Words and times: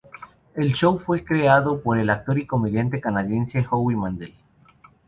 El 0.55 0.73
show 0.73 0.97
fue 0.97 1.23
creado 1.23 1.79
por 1.79 1.99
el 1.99 2.09
actor 2.09 2.39
y 2.39 2.47
comediante 2.47 2.99
canadiense 2.99 3.63
Howie 3.69 3.95
Mandel. 3.95 4.33